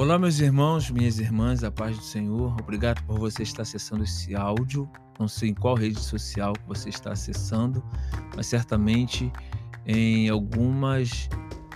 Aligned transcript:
Olá, 0.00 0.18
meus 0.18 0.40
irmãos, 0.40 0.90
minhas 0.90 1.18
irmãs, 1.18 1.62
a 1.62 1.70
paz 1.70 1.94
do 1.94 2.02
Senhor. 2.02 2.56
Obrigado 2.58 3.04
por 3.04 3.18
você 3.18 3.42
estar 3.42 3.60
acessando 3.60 4.02
esse 4.02 4.34
áudio. 4.34 4.88
Não 5.18 5.28
sei 5.28 5.50
em 5.50 5.54
qual 5.54 5.74
rede 5.74 6.00
social 6.00 6.54
você 6.66 6.88
está 6.88 7.12
acessando, 7.12 7.84
mas 8.34 8.46
certamente 8.46 9.30
em 9.84 10.30
algumas 10.30 11.28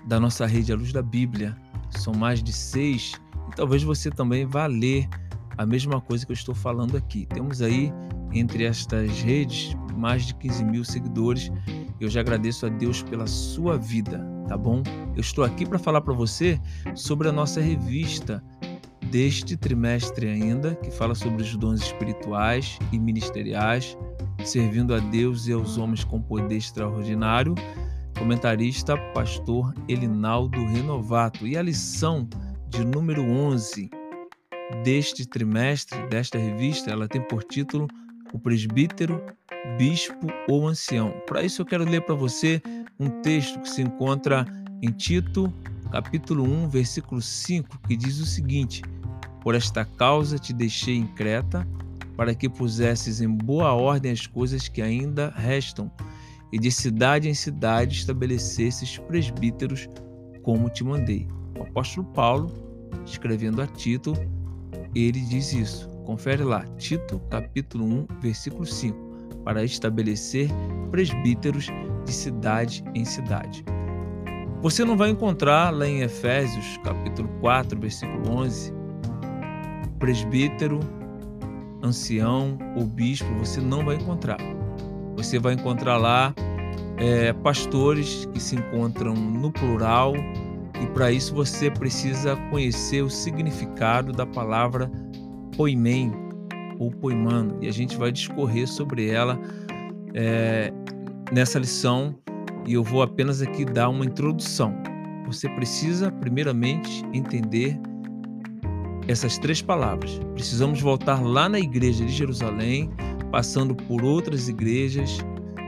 da 0.06 0.18
nossa 0.18 0.46
rede 0.46 0.72
à 0.72 0.74
luz 0.74 0.90
da 0.90 1.02
Bíblia. 1.02 1.54
São 1.90 2.14
mais 2.14 2.42
de 2.42 2.50
seis, 2.50 3.12
e 3.52 3.54
talvez 3.56 3.82
você 3.82 4.10
também 4.10 4.46
vá 4.46 4.64
ler 4.64 5.06
a 5.58 5.66
mesma 5.66 6.00
coisa 6.00 6.24
que 6.24 6.32
eu 6.32 6.34
estou 6.34 6.54
falando 6.54 6.96
aqui. 6.96 7.26
Temos 7.26 7.60
aí 7.60 7.92
entre 8.32 8.64
estas 8.64 9.20
redes 9.20 9.76
mais 9.94 10.26
de 10.26 10.34
15 10.34 10.64
mil 10.64 10.84
seguidores. 10.84 11.50
Eu 12.00 12.08
já 12.08 12.20
agradeço 12.20 12.66
a 12.66 12.68
Deus 12.68 13.02
pela 13.02 13.26
sua 13.26 13.78
vida, 13.78 14.24
tá 14.48 14.56
bom? 14.56 14.82
Eu 15.14 15.20
estou 15.20 15.44
aqui 15.44 15.64
para 15.64 15.78
falar 15.78 16.00
para 16.00 16.12
você 16.12 16.60
sobre 16.94 17.28
a 17.28 17.32
nossa 17.32 17.60
revista 17.60 18.42
deste 19.10 19.56
trimestre 19.56 20.28
ainda, 20.28 20.74
que 20.74 20.90
fala 20.90 21.14
sobre 21.14 21.42
os 21.42 21.56
dons 21.56 21.80
espirituais 21.82 22.78
e 22.90 22.98
ministeriais, 22.98 23.96
servindo 24.44 24.94
a 24.94 24.98
Deus 24.98 25.46
e 25.46 25.52
aos 25.52 25.78
homens 25.78 26.02
com 26.02 26.20
poder 26.20 26.56
extraordinário. 26.56 27.54
Comentarista 28.18 28.96
pastor 29.12 29.74
Elinaldo 29.88 30.64
Renovato. 30.66 31.46
E 31.46 31.56
a 31.56 31.62
lição 31.62 32.28
de 32.68 32.84
número 32.84 33.22
11 33.22 33.90
deste 34.82 35.26
trimestre, 35.26 36.04
desta 36.08 36.38
revista, 36.38 36.90
ela 36.90 37.06
tem 37.06 37.20
por 37.22 37.44
título 37.44 37.86
O 38.34 38.38
Presbítero, 38.40 39.24
Bispo 39.78 40.26
ou 40.48 40.66
Ancião. 40.66 41.14
Para 41.24 41.44
isso 41.44 41.62
eu 41.62 41.66
quero 41.66 41.88
ler 41.88 42.00
para 42.00 42.16
você 42.16 42.60
um 42.98 43.08
texto 43.22 43.60
que 43.60 43.68
se 43.70 43.80
encontra 43.80 44.44
em 44.82 44.90
Tito, 44.90 45.54
capítulo 45.92 46.42
1, 46.42 46.68
versículo 46.68 47.22
5, 47.22 47.78
que 47.86 47.96
diz 47.96 48.18
o 48.18 48.26
seguinte: 48.26 48.82
Por 49.40 49.54
esta 49.54 49.84
causa 49.84 50.36
te 50.36 50.52
deixei 50.52 50.96
em 50.96 51.06
Creta, 51.06 51.64
para 52.16 52.34
que 52.34 52.48
pusesses 52.48 53.20
em 53.20 53.30
boa 53.30 53.72
ordem 53.72 54.10
as 54.10 54.26
coisas 54.26 54.66
que 54.66 54.82
ainda 54.82 55.32
restam, 55.36 55.88
e 56.52 56.58
de 56.58 56.72
cidade 56.72 57.28
em 57.28 57.34
cidade 57.34 57.98
estabelecesses 57.98 58.98
presbíteros, 58.98 59.88
como 60.42 60.68
te 60.68 60.82
mandei. 60.82 61.28
O 61.56 61.62
apóstolo 61.62 62.04
Paulo, 62.08 62.52
escrevendo 63.06 63.62
a 63.62 63.66
Tito, 63.68 64.12
ele 64.92 65.20
diz 65.20 65.52
isso. 65.52 65.93
Confere 66.04 66.44
lá, 66.44 66.64
Tito, 66.76 67.18
capítulo 67.30 67.84
1, 67.84 68.06
versículo 68.20 68.66
5, 68.66 68.96
para 69.42 69.64
estabelecer 69.64 70.50
presbíteros 70.90 71.68
de 72.04 72.12
cidade 72.12 72.84
em 72.94 73.04
cidade. 73.06 73.64
Você 74.60 74.84
não 74.84 74.96
vai 74.96 75.10
encontrar 75.10 75.70
lá 75.70 75.86
em 75.86 76.02
Efésios, 76.02 76.78
capítulo 76.84 77.28
4, 77.40 77.78
versículo 77.80 78.30
11, 78.30 78.72
presbítero, 79.98 80.80
ancião 81.82 82.58
ou 82.76 82.84
bispo, 82.84 83.28
você 83.38 83.60
não 83.60 83.84
vai 83.84 83.96
encontrar. 83.96 84.38
Você 85.16 85.38
vai 85.38 85.54
encontrar 85.54 85.96
lá 85.96 86.34
é, 86.98 87.32
pastores 87.32 88.26
que 88.26 88.40
se 88.40 88.56
encontram 88.56 89.14
no 89.14 89.50
plural, 89.50 90.12
e 90.82 90.86
para 90.92 91.10
isso 91.10 91.34
você 91.34 91.70
precisa 91.70 92.36
conhecer 92.50 93.02
o 93.02 93.08
significado 93.08 94.12
da 94.12 94.26
palavra 94.26 94.90
poimen 95.56 96.12
ou 96.78 96.90
poimano. 96.90 97.58
E 97.60 97.68
a 97.68 97.72
gente 97.72 97.96
vai 97.96 98.12
discorrer 98.12 98.66
sobre 98.68 99.08
ela 99.08 99.38
é, 100.14 100.72
nessa 101.32 101.58
lição 101.58 102.16
e 102.66 102.74
eu 102.74 102.82
vou 102.82 103.02
apenas 103.02 103.42
aqui 103.42 103.64
dar 103.64 103.88
uma 103.88 104.04
introdução. 104.04 104.74
Você 105.26 105.48
precisa, 105.50 106.10
primeiramente, 106.12 107.04
entender 107.12 107.78
essas 109.08 109.38
três 109.38 109.60
palavras. 109.60 110.18
Precisamos 110.34 110.80
voltar 110.80 111.22
lá 111.22 111.48
na 111.48 111.58
igreja 111.58 112.04
de 112.04 112.12
Jerusalém, 112.12 112.90
passando 113.30 113.74
por 113.74 114.02
outras 114.02 114.48
igrejas 114.48 115.18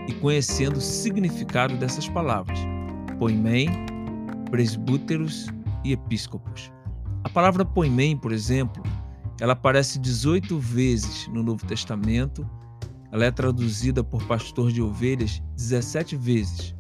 e 0.09 0.13
conhecendo 0.15 0.77
o 0.77 0.81
significado 0.81 1.77
dessas 1.77 2.09
palavras. 2.09 2.59
Poimen, 3.19 3.69
presbúteros 4.51 5.47
e 5.85 5.93
episcopos. 5.93 6.71
A 7.25 7.29
palavra 7.29 7.65
poimen, 7.65 8.17
por 8.17 8.33
exemplo, 8.33 8.83
ela 9.41 9.53
aparece 9.53 9.99
18 9.99 10.59
vezes 10.59 11.29
no 11.29 11.43
Novo 11.43 11.67
Testamento. 11.67 12.49
Ela 13.13 13.27
é 13.27 13.31
traduzida 13.31 14.03
por 14.03 14.23
pastor 14.25 14.73
de 14.73 14.81
ovelhas 14.81 15.43
17 15.57 16.17
vezes. 16.17 16.75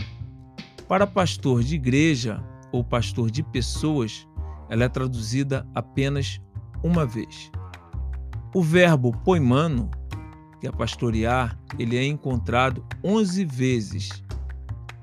Para 0.89 1.07
pastor 1.07 1.63
de 1.63 1.75
igreja 1.75 2.43
ou 2.73 2.83
pastor 2.83 3.31
de 3.31 3.43
pessoas, 3.43 4.27
ela 4.69 4.85
é 4.85 4.89
traduzida 4.89 5.67
apenas 5.75 6.41
uma 6.83 7.05
vez. 7.05 7.51
O 8.55 8.63
verbo 8.63 9.13
poimano, 9.25 9.91
que 10.61 10.67
é 10.67 10.73
pastorear, 10.73 11.59
ele 11.79 11.97
é 11.97 12.05
encontrado 12.05 12.85
11 13.05 13.45
vezes. 13.45 14.23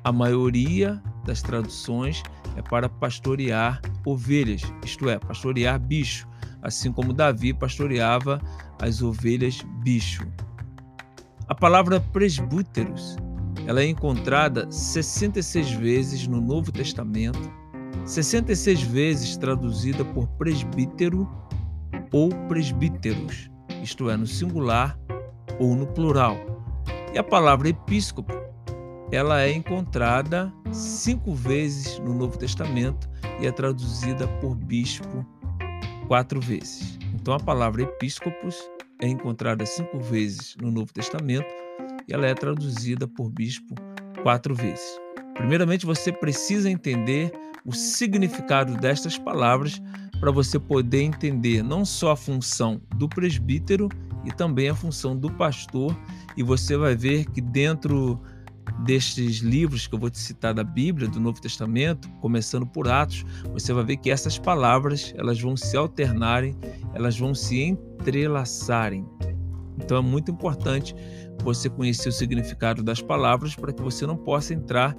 A 0.03 0.11
maioria 0.11 1.01
das 1.25 1.41
traduções 1.41 2.23
é 2.55 2.61
para 2.61 2.89
pastorear 2.89 3.81
ovelhas, 4.05 4.61
isto 4.83 5.09
é, 5.09 5.17
pastorear 5.17 5.79
bicho, 5.79 6.27
assim 6.63 6.91
como 6.91 7.13
Davi 7.13 7.53
pastoreava 7.53 8.41
as 8.81 9.01
ovelhas 9.01 9.61
bicho. 9.83 10.25
A 11.47 11.53
palavra 11.53 11.99
presbúteros 11.99 13.17
ela 13.67 13.81
é 13.81 13.85
encontrada 13.85 14.69
66 14.71 15.71
vezes 15.73 16.27
no 16.27 16.41
Novo 16.41 16.71
Testamento, 16.71 17.51
66 18.05 18.81
vezes 18.81 19.37
traduzida 19.37 20.03
por 20.03 20.27
presbítero 20.29 21.29
ou 22.11 22.29
presbíteros, 22.47 23.49
isto 23.81 24.09
é, 24.09 24.17
no 24.17 24.27
singular 24.27 24.97
ou 25.59 25.75
no 25.75 25.87
plural. 25.87 26.37
E 27.13 27.17
a 27.17 27.23
palavra 27.23 27.69
episcopo 27.69 28.33
ela 29.11 29.41
é 29.43 29.51
encontrada 29.51 30.51
cinco 30.71 31.33
vezes 31.35 31.99
no 31.99 32.13
Novo 32.15 32.37
Testamento 32.37 33.07
e 33.39 33.45
é 33.45 33.51
traduzida 33.51 34.27
por 34.39 34.55
bispo 34.55 35.25
quatro 36.07 36.39
vezes. 36.39 36.97
Então 37.13 37.33
a 37.33 37.39
palavra 37.39 37.83
episcopos 37.83 38.57
é 39.01 39.07
encontrada 39.07 39.65
cinco 39.65 39.99
vezes 39.99 40.55
no 40.61 40.71
Novo 40.71 40.93
Testamento 40.93 41.47
e 42.07 42.13
ela 42.13 42.27
é 42.27 42.33
traduzida 42.33 43.07
por 43.07 43.29
bispo 43.29 43.75
quatro 44.21 44.53
vezes. 44.53 44.99
Primeiramente, 45.35 45.85
você 45.85 46.11
precisa 46.11 46.69
entender 46.69 47.31
o 47.65 47.73
significado 47.73 48.75
destas 48.75 49.17
palavras 49.17 49.81
para 50.19 50.31
você 50.31 50.59
poder 50.59 51.01
entender 51.01 51.63
não 51.63 51.83
só 51.83 52.11
a 52.11 52.15
função 52.15 52.81
do 52.95 53.09
presbítero 53.09 53.89
e 54.25 54.31
também 54.31 54.69
a 54.69 54.75
função 54.75 55.17
do 55.17 55.29
pastor, 55.31 55.97
e 56.37 56.43
você 56.43 56.77
vai 56.77 56.95
ver 56.95 57.25
que 57.25 57.41
dentro 57.41 58.21
destes 58.79 59.37
livros 59.37 59.87
que 59.87 59.95
eu 59.95 59.99
vou 59.99 60.09
te 60.09 60.17
citar 60.17 60.53
da 60.53 60.63
Bíblia, 60.63 61.07
do 61.07 61.19
Novo 61.19 61.39
Testamento, 61.39 62.09
começando 62.21 62.65
por 62.65 62.87
Atos, 62.87 63.25
você 63.51 63.71
vai 63.73 63.83
ver 63.83 63.97
que 63.97 64.09
essas 64.09 64.37
palavras, 64.37 65.13
elas 65.17 65.39
vão 65.39 65.55
se 65.55 65.75
alternarem, 65.77 66.55
elas 66.93 67.17
vão 67.17 67.33
se 67.33 67.61
entrelaçarem. 67.61 69.05
Então 69.77 69.97
é 69.97 70.01
muito 70.01 70.31
importante 70.31 70.95
você 71.43 71.69
conhecer 71.69 72.09
o 72.09 72.11
significado 72.11 72.83
das 72.83 73.01
palavras 73.01 73.55
para 73.55 73.73
que 73.73 73.81
você 73.81 74.05
não 74.05 74.17
possa 74.17 74.53
entrar 74.53 74.95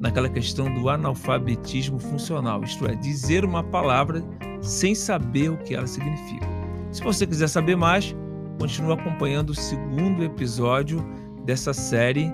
naquela 0.00 0.28
questão 0.28 0.72
do 0.72 0.88
analfabetismo 0.88 1.98
funcional, 1.98 2.62
isto 2.64 2.86
é, 2.86 2.94
dizer 2.94 3.44
uma 3.44 3.62
palavra 3.62 4.22
sem 4.60 4.94
saber 4.94 5.50
o 5.50 5.56
que 5.58 5.74
ela 5.74 5.86
significa. 5.86 6.46
Se 6.90 7.02
você 7.02 7.26
quiser 7.26 7.48
saber 7.48 7.76
mais, 7.76 8.14
continue 8.58 8.92
acompanhando 8.92 9.50
o 9.50 9.54
segundo 9.54 10.24
episódio 10.24 11.04
dessa 11.44 11.72
série 11.72 12.32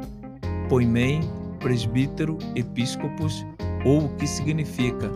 poimen, 0.69 1.21
presbítero, 1.61 2.39
episcopos, 2.55 3.45
ou 3.85 4.05
o 4.05 4.09
que 4.17 4.27
significa 4.27 5.11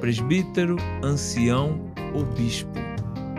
presbítero, 0.00 0.76
ancião 1.02 1.80
ou 2.14 2.24
bispo. 2.24 2.70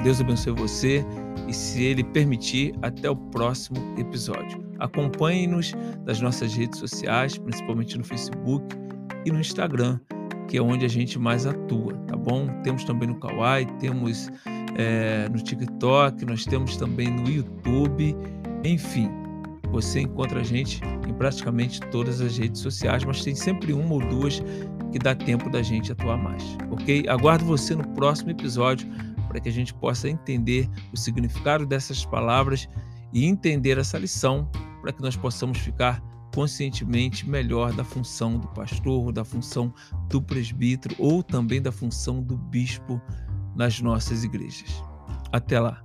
Deus 0.03 0.21
abençoe 0.21 0.53
você 0.53 1.05
e, 1.47 1.53
se 1.53 1.83
Ele 1.83 2.03
permitir, 2.03 2.73
até 2.81 3.09
o 3.09 3.15
próximo 3.15 3.77
episódio. 3.97 4.63
Acompanhe-nos 4.79 5.73
nas 6.05 6.21
nossas 6.21 6.53
redes 6.53 6.79
sociais, 6.79 7.37
principalmente 7.37 7.97
no 7.97 8.03
Facebook 8.03 8.63
e 9.25 9.31
no 9.31 9.39
Instagram, 9.39 9.99
que 10.47 10.57
é 10.57 10.61
onde 10.61 10.85
a 10.85 10.89
gente 10.89 11.19
mais 11.19 11.45
atua, 11.45 11.93
tá 12.07 12.15
bom? 12.15 12.47
Temos 12.63 12.83
também 12.83 13.09
no 13.09 13.15
Kawaii, 13.19 13.65
temos 13.79 14.29
é, 14.77 15.27
no 15.29 15.37
TikTok, 15.37 16.25
nós 16.25 16.45
temos 16.45 16.77
também 16.77 17.09
no 17.09 17.29
YouTube, 17.29 18.15
enfim. 18.63 19.09
Você 19.71 20.01
encontra 20.01 20.41
a 20.41 20.43
gente 20.43 20.81
em 21.07 21.13
praticamente 21.13 21.79
todas 21.91 22.21
as 22.21 22.37
redes 22.37 22.61
sociais, 22.61 23.03
mas 23.03 23.23
tem 23.23 23.35
sempre 23.35 23.73
uma 23.73 23.93
ou 23.93 23.99
duas 23.99 24.41
que 24.91 24.97
dá 24.97 25.13
tempo 25.13 25.49
da 25.49 25.61
gente 25.61 25.91
atuar 25.91 26.17
mais, 26.17 26.43
ok? 26.71 27.07
Aguardo 27.07 27.45
você 27.45 27.75
no 27.75 27.87
próximo 27.89 28.31
episódio 28.31 28.87
para 29.27 29.39
que 29.39 29.47
a 29.47 29.51
gente 29.51 29.73
possa 29.73 30.09
entender 30.09 30.67
o 30.91 30.97
significado 30.97 31.65
dessas 31.65 32.03
palavras 32.03 32.67
e 33.13 33.25
entender 33.25 33.77
essa 33.77 33.97
lição 33.97 34.49
para 34.81 34.91
que 34.91 35.01
nós 35.01 35.15
possamos 35.15 35.59
ficar 35.59 36.01
conscientemente 36.33 37.27
melhor 37.27 37.73
da 37.73 37.83
função 37.83 38.37
do 38.37 38.47
pastor, 38.49 39.11
da 39.11 39.23
função 39.23 39.73
do 40.09 40.21
presbítero 40.21 40.95
ou 40.97 41.21
também 41.21 41.61
da 41.61 41.71
função 41.71 42.21
do 42.21 42.37
bispo 42.37 43.01
nas 43.55 43.81
nossas 43.81 44.23
igrejas. 44.23 44.83
Até 45.31 45.59
lá! 45.59 45.83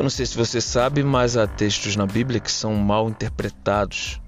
Eu 0.00 0.04
não 0.04 0.08
sei 0.08 0.24
se 0.24 0.34
você 0.34 0.62
sabe, 0.62 1.02
mas 1.02 1.36
há 1.36 1.46
textos 1.46 1.94
na 1.94 2.06
Bíblia 2.06 2.40
que 2.40 2.50
são 2.50 2.74
mal 2.74 3.10
interpretados. 3.10 4.18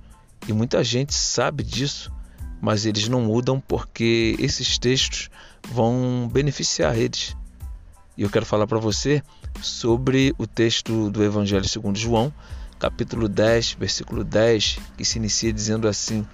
E 0.47 0.53
muita 0.53 0.85
gente 0.85 1.15
sabe 1.15 1.63
disso, 1.63 2.13
mas 2.61 2.85
eles 2.85 3.09
não 3.09 3.23
mudam 3.23 3.59
porque 3.59 4.37
esses 4.39 4.77
textos 4.77 5.31
vão 5.71 6.29
beneficiar 6.31 6.99
eles. 6.99 7.35
E 8.19 8.23
eu 8.23 8.29
quero 8.29 8.45
falar 8.45 8.67
para 8.67 8.79
você 8.79 9.23
sobre 9.63 10.35
o 10.37 10.47
texto 10.47 11.11
do 11.11 11.25
Evangelho 11.25 11.67
segundo 11.67 11.99
João, 11.99 12.31
capítulo 12.79 13.27
10, 13.27 13.73
versículo 13.81 14.23
10, 14.25 14.79
que 14.99 15.07
se 15.07 15.17
inicia 15.17 15.55
dizendo 15.55 15.89
assim: 15.89 16.27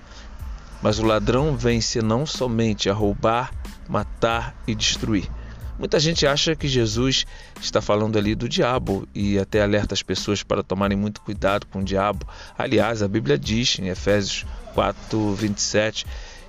Mas 0.83 0.99
o 0.99 1.07
ladrão 1.07 1.57
vem 1.57 1.81
senão 1.81 2.27
somente 2.27 2.91
a 2.91 2.93
roubar, 2.93 3.53
matar 3.89 4.61
e 4.67 4.75
destruir. 4.75 5.31
Muita 5.79 6.01
gente 6.01 6.27
acha 6.27 6.57
que 6.57 6.67
Jesus 6.67 7.25
está 7.61 7.81
falando 7.81 8.19
ali 8.19 8.35
do 8.35 8.49
diabo 8.49 9.07
e 9.15 9.39
até 9.39 9.63
alerta 9.63 9.95
as 9.95 10.03
pessoas 10.03 10.43
para 10.43 10.63
tomarem 10.63 10.99
muito 10.99 11.21
cuidado 11.21 11.67
com 11.67 11.79
o 11.79 11.85
diabo. 11.85 12.27
Aliás, 12.59 13.01
a 13.01 13.07
Bíblia 13.07 13.39
diz 13.39 13.79
em 13.79 13.87
Efésios 13.89 14.45
4, 14.75 15.35
27 15.35 16.05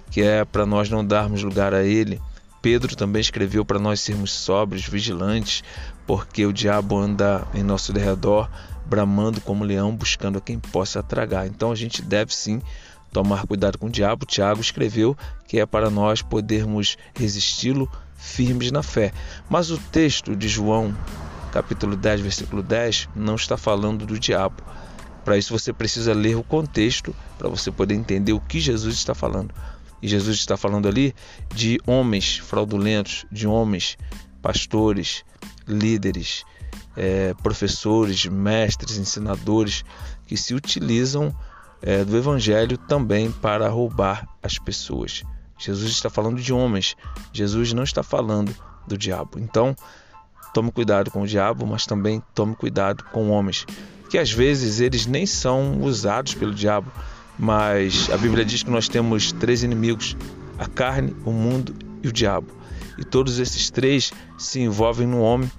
que 0.09 0.21
é 0.21 0.43
para 0.43 0.65
nós 0.65 0.89
não 0.89 1.05
darmos 1.05 1.43
lugar 1.43 1.73
a 1.73 1.83
ele. 1.83 2.19
Pedro 2.61 2.95
também 2.95 3.21
escreveu 3.21 3.63
para 3.63 3.79
nós 3.79 4.01
sermos 4.01 4.31
sóbrios, 4.31 4.85
vigilantes, 4.85 5.63
porque 6.05 6.45
o 6.45 6.51
diabo 6.51 6.97
anda 6.97 7.47
em 7.53 7.63
nosso 7.63 7.93
derredor, 7.93 8.49
bramando 8.85 9.39
como 9.39 9.63
leão, 9.63 9.95
buscando 9.95 10.39
a 10.39 10.41
quem 10.41 10.59
possa 10.59 11.01
tragar. 11.01 11.47
Então 11.47 11.71
a 11.71 11.75
gente 11.75 12.01
deve 12.01 12.35
sim 12.35 12.61
tomar 13.13 13.45
cuidado 13.45 13.77
com 13.77 13.85
o 13.85 13.91
diabo. 13.91 14.25
Tiago 14.25 14.59
escreveu 14.59 15.15
que 15.47 15.59
é 15.59 15.65
para 15.65 15.89
nós 15.89 16.21
podermos 16.21 16.97
resisti-lo 17.13 17.89
firmes 18.19 18.71
na 18.71 18.83
fé. 18.83 19.12
Mas 19.50 19.71
o 19.71 19.77
texto 19.77 20.36
de 20.36 20.48
João, 20.48 20.95
capítulo 21.51 21.95
10, 21.95 22.21
versículo 22.21 22.62
10, 22.62 23.10
não 23.16 23.36
está 23.36 23.57
falando 23.57 24.06
do 24.06 24.19
diabo. 24.19 24.62
Para 25.24 25.38
isso 25.38 25.57
você 25.57 25.71
precisa 25.71 26.13
ler 26.13 26.36
o 26.36 26.44
contexto 26.44 27.16
para 27.38 27.50
você 27.50 27.71
poder 27.71 27.95
entender 27.95 28.33
o 28.33 28.39
que 28.39 28.60
Jesus 28.60 28.95
está 28.95 29.16
falando. 29.16 29.54
E 30.01 30.07
Jesus 30.07 30.38
está 30.38 30.57
falando 30.57 30.88
ali 30.88 31.13
de 31.54 31.80
homens 31.86 32.38
fraudulentos, 32.38 33.25
de 33.31 33.48
homens 33.48 33.98
pastores, 34.42 35.24
líderes, 35.68 36.44
é, 36.95 37.33
professores, 37.44 38.25
mestres, 38.25 38.98
ensinadores 38.98 39.83
que 40.25 40.38
se 40.38 40.54
utilizam 40.54 41.36
é, 41.81 42.04
do 42.04 42.18
evangelho 42.18 42.77
também 42.77 43.31
para 43.31 43.68
roubar 43.69 44.27
as 44.42 44.57
pessoas. 44.57 45.24
Jesus 45.59 45.91
está 45.91 46.09
falando 46.09 46.41
de 46.41 46.53
homens, 46.53 46.95
Jesus 47.33 47.73
não 47.73 47.83
está 47.83 48.01
falando 48.01 48.56
do 48.88 48.97
diabo. 48.97 49.38
Então, 49.38 49.75
tome 50.53 50.71
cuidado 50.71 51.11
com 51.11 51.21
o 51.21 51.27
diabo, 51.27 51.65
mas 51.67 51.85
também 51.85 52.23
tome 52.33 52.56
cuidado 52.56 53.03
com 53.11 53.29
homens, 53.29 53.65
que 54.09 54.17
às 54.17 54.31
vezes 54.31 54.79
eles 54.79 55.06
nem 55.06 55.25
são 55.25 55.81
usados 55.81 56.33
pelo 56.33 56.53
diabo, 56.53 56.91
mas 57.38 58.09
a 58.09 58.17
Bíblia 58.17 58.44
diz 58.45 58.63
que 58.63 58.71
nós 58.71 58.88
temos 58.88 59.31
três 59.33 59.61
inimigos: 59.61 60.15
a 60.57 60.65
carne, 60.65 61.15
o 61.25 61.31
mundo 61.31 61.75
e 62.01 62.07
o 62.07 62.11
diabo. 62.11 62.47
E 62.97 63.03
todos 63.03 63.39
esses 63.39 63.69
três 63.69 64.11
se 64.38 64.59
envolvem 64.59 65.07
no 65.07 65.21
homem 65.21 65.50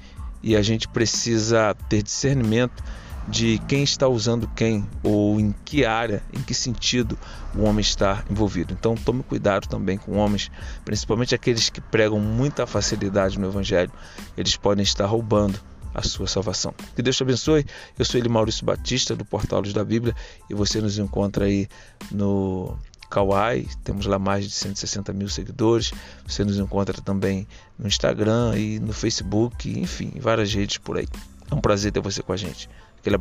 e 0.43 0.57
a 0.57 0.63
gente 0.63 0.89
precisa 0.89 1.75
ter 1.89 2.03
discernimento 2.03 2.83
de 3.29 3.59
quem 3.69 3.83
está 3.83 4.09
usando 4.09 4.49
quem 4.57 4.87
ou 5.03 5.39
em 5.39 5.55
que 5.65 5.85
área, 5.85 6.23
em 6.33 6.43
que 6.43 6.55
sentido 6.55 7.19
o 7.55 7.63
homem 7.63 7.81
está 7.81 8.25
envolvido. 8.31 8.75
Então 8.79 8.95
tome 8.95 9.23
cuidado 9.23 9.69
também 9.69 9.99
com 9.99 10.17
homens, 10.17 10.51
principalmente 10.85 11.35
aqueles 11.35 11.69
que 11.69 11.81
pregam 11.81 12.19
muita 12.19 12.67
facilidade 12.67 13.39
no 13.39 13.49
evangelho, 13.49 13.93
eles 14.37 14.57
podem 14.57 14.83
estar 14.83 15.07
roubando 15.07 15.61
a 15.95 16.03
sua 16.03 16.27
salvação. 16.27 16.75
Que 16.95 17.03
Deus 17.03 17.17
te 17.17 17.23
abençoe. 17.23 17.67
Eu 17.99 18.05
sou 18.05 18.19
ele 18.19 18.29
Maurício 18.29 18.65
Batista 18.65 19.17
do 19.17 19.25
Portalos 19.25 19.73
da 19.73 19.85
Bíblia 19.85 20.15
e 20.49 20.55
você 20.55 20.81
nos 20.81 20.99
encontra 20.99 21.47
aí 21.47 21.69
no 22.11 22.77
Kawai, 23.11 23.67
temos 23.83 24.07
lá 24.07 24.19
mais 24.19 24.45
de 24.45 24.53
160 24.53 25.13
mil 25.13 25.29
seguidores. 25.29 25.93
Você 26.27 26.45
nos 26.45 26.59
encontra 26.59 27.01
também 27.03 27.47
no 27.77 27.89
Instagram 27.89 28.57
e 28.57 28.79
no 28.79 28.93
Facebook, 28.93 29.69
enfim, 29.69 30.13
várias 30.21 30.55
redes 30.55 30.79
por 30.79 30.97
aí. 30.97 31.09
É 31.51 31.55
um 31.55 31.61
prazer 31.61 31.91
ter 31.91 32.01
você 32.01 32.23
com 32.23 32.33
a 32.33 32.37
gente. 32.37 32.71
que 33.03 33.11
le 33.11 33.19